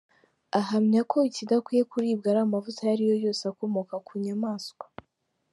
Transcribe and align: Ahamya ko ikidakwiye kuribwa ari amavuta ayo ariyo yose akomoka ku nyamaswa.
Ahamya 0.59 1.01
ko 1.11 1.17
ikidakwiye 1.29 1.83
kuribwa 1.91 2.25
ari 2.31 2.39
amavuta 2.45 2.81
ayo 2.83 2.91
ariyo 2.93 3.15
yose 3.25 3.43
akomoka 3.51 3.95
ku 4.05 4.13
nyamaswa. 4.23 4.85